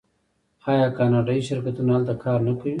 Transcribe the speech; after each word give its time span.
آیا 0.69 0.87
کاناډایی 0.97 1.47
شرکتونه 1.49 1.91
هلته 1.95 2.13
کار 2.23 2.39
نه 2.47 2.53
کوي؟ 2.59 2.69